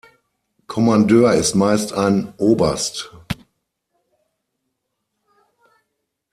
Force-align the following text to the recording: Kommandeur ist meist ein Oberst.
Kommandeur 0.65 1.35
ist 1.35 1.53
meist 1.53 1.93
ein 1.93 2.33
Oberst. 2.37 3.11